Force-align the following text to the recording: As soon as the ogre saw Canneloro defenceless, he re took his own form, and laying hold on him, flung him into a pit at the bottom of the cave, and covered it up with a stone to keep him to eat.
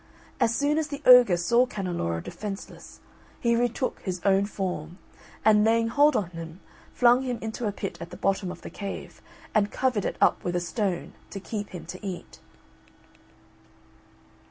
As 0.39 0.55
soon 0.55 0.79
as 0.79 0.87
the 0.87 0.99
ogre 1.05 1.37
saw 1.37 1.67
Canneloro 1.67 2.21
defenceless, 2.23 3.01
he 3.39 3.55
re 3.55 3.69
took 3.69 3.99
his 3.99 4.19
own 4.25 4.47
form, 4.47 4.97
and 5.45 5.63
laying 5.63 5.89
hold 5.89 6.15
on 6.15 6.31
him, 6.31 6.59
flung 6.91 7.21
him 7.21 7.37
into 7.39 7.67
a 7.67 7.71
pit 7.71 7.99
at 8.01 8.09
the 8.09 8.17
bottom 8.17 8.49
of 8.49 8.61
the 8.61 8.71
cave, 8.71 9.21
and 9.53 9.69
covered 9.71 10.03
it 10.05 10.17
up 10.19 10.43
with 10.43 10.55
a 10.55 10.59
stone 10.59 11.13
to 11.29 11.39
keep 11.39 11.69
him 11.69 11.85
to 11.85 12.03
eat. 12.03 12.39